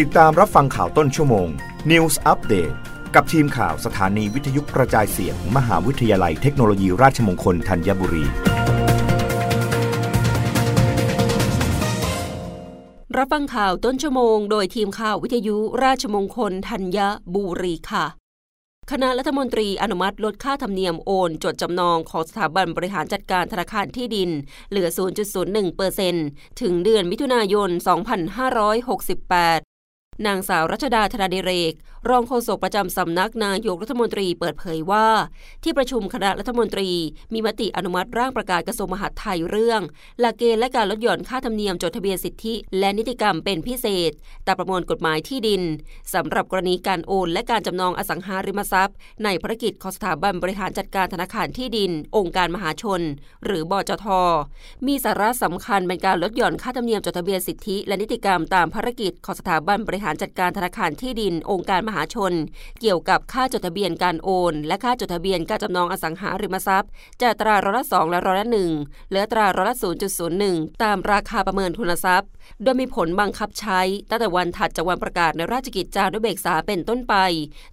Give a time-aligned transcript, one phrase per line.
[0.00, 1.48] ติดตามรับฟังข่าวต้นชั่วโมง
[1.90, 2.74] News Update
[3.14, 8.24] กับทีมข่าวสถานีวิทยุกระจายเสียงมมหาวิทยาลัยเทคโนโลยีราชมงคลธัญบุรี
[13.16, 16.98] รับฟังข่าวต้นชั่วโมง โดยทีมข่าววิทยุราชมงคลธัญ
[17.34, 18.06] บุรีค่ะ
[18.90, 24.30] คณะรัฐมนตรีอนุมัติลดค่าธรรมเนียมโอน จดจำนองของสถาบันบริหารจัดการธนาคารที่ดิน
[24.70, 24.88] เหลือ
[26.14, 29.71] 0.01%ถึงเดือนมิถุนายน 2568
[30.26, 31.74] นางสาวรัชดาธนาเดเรก
[32.10, 35.06] รองโฆษกประจำสำนักนายกรัฐมนตรีเปิดเผยว่า
[35.62, 36.90] ที่ประชุมคณะรัฐมนตรี
[37.32, 39.80] มีมติอนุมัติร่างประกาศกระทรวงมหาดไทยเรื่อง
[40.20, 44.12] หลักเกณฑ์และการลดหย่อนค่าธรรมเนียมจดทะเบียนสิทธิ และนิติกรรมเป็นพิเศษ
[44.46, 45.62] ตามประมวลกฎหมายที่ดิน
[46.14, 53.00] สำหรับกรณีการโอน และการจำนองอสังหาริมทรัพย์ ในภารกิจของสถาบันบริหารจัดการธนาคารที่ดิน องค์การมหาชน
[53.44, 54.06] หรือบจท
[54.86, 62.32] มีสาระสำคัญเป็นการลดหย่อนค่าธรรมเนียมจดทะเบียนสิทธิ และนิติกรรมตามภารกิจของสถาบันบริหารจัดการธนาคารที่ดิน องค์การมหาชน
[62.80, 66.90] เกี่ยวกับค่าจดทะเบียนการโอน และค่าจดทะเบียนการจำนองอสังหาริมทรัพย์
[67.22, 68.70] จากตราร้อยละสองและร้อยละหนึ่ง
[69.08, 72.30] เหลือตราร้อยละศูนย์จุดศูนย์หนึ่งตามราคาประเมินทุนทรัพย์
[72.62, 77.14] โดยมีผลบังคับใช้ตั้งแต่วันถัดจากวันประกาศในราชกิจจานุเบกษาเป็นต้นไป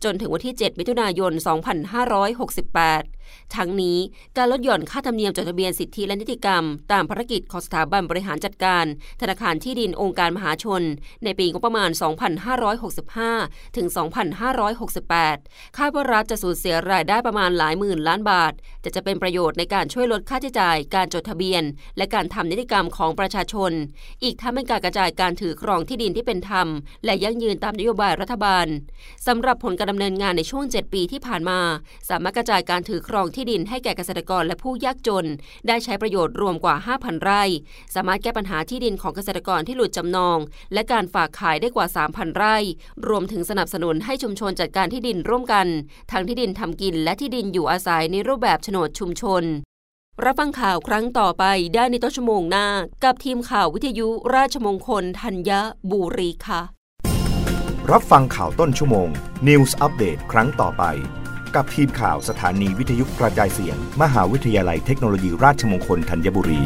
[0.03, 1.43] จนถึงวันที่ 7 มิถุนายน 2568
[3.55, 3.97] ทั้งนี้
[4.37, 8.85] การลดหย่อนค่าธรรมเนียมจดทะเบียนสิทธิและนิติกรรม ตามภารกิจของสถาบันบริหารจัดการ
[9.21, 10.83] ธนาคารที่ดินองค์การมหาชน
[11.23, 11.89] ในปีงบประมาณ
[12.29, 13.87] 2565 ถึง
[15.01, 21.63] 2568 คาดว่ารัฐจะสูญเสียรายได้ประมาณหลายหมื่นล้านบาทแต่จะเป็นประโยชน์ในการช่วยลดค่าใช้จ่าย การจดทะเบียน
[21.97, 23.71] และการทำนิติกรรมของประชาชน
[24.23, 26.67] อีกทั้งเป็นการกระจายการถือครองที่ดินที่เป็นธรรม
[27.05, 28.67] และยั่งยืนตามนโยบายรัฐบาล
[29.27, 31.59] สำหรับผลการดำเนินงานในช่วง 7 ปีที่ผ่านมา
[32.09, 35.25] สามารถกระจายการถือครองที่ดินให้แก่เกษตรกรและผู้ยากจน
[35.67, 37.43] ได้ใช้ประโยชน์รวมกว่า 5,000 ไร่
[37.95, 40.37] สามารถแก้ปัญหาที่ดินของเกษตรกรที่หลุดจำนอง
[40.73, 41.87] และการฝากขายได้กว่า
[42.17, 42.57] 3,000 ไร่
[43.07, 45.67] รวมถึงสนับสนุนให้ชุมชนจัดการที่ดินร่วมกัน
[46.11, 49.43] ทั้งที่ดินทำกินและที่ดินอยู่อาศัยในรูปแบบโฉนดชุมชน
[50.23, 51.43] รับฟังข่าวครั้งต่อไป
[51.75, 52.67] ได้ในต้นชั่วโมงหน้า
[53.03, 55.51] กับทีมข่าววิทยุราชมงคลธัญ
[55.91, 56.61] บุรีค่ะ
[57.91, 59.09] รับฟังข่าวต้นชั่วโมง
[59.47, 60.83] News อัปเดตครั้งต่อไป
[61.55, 66.61] กับทีมข่าวสถานีวิทยุกระจายเสียง มหาวิทยาลัยเทคโนโลยีราชมงคลธัญบุรี